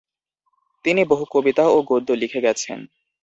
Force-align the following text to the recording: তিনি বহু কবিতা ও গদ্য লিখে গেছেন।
তিনি 0.85 1.01
বহু 1.05 1.23
কবিতা 1.31 1.63
ও 1.67 1.77
গদ্য 1.89 2.09
লিখে 2.21 2.39
গেছেন। 2.41 2.79